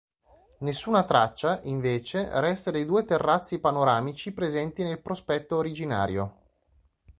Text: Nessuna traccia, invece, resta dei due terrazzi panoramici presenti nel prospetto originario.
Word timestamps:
Nessuna 0.61 1.03
traccia, 1.03 1.59
invece, 1.65 2.27
resta 2.39 2.71
dei 2.71 2.85
due 2.87 3.05
terrazzi 3.05 3.59
panoramici 3.59 4.31
presenti 4.31 4.81
nel 4.83 4.99
prospetto 4.99 5.57
originario. 5.57 6.37